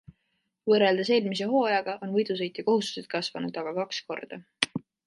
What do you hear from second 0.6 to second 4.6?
Võrreldes eelmise hooajaga on võidusõitja kohustused kasvanud aga kaks korda.